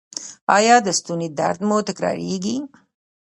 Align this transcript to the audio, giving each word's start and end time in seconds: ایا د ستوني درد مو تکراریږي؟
ایا 0.57 0.75
د 0.85 0.87
ستوني 0.99 1.27
درد 1.39 1.59
مو 1.67 1.77
تکراریږي؟ 1.89 2.57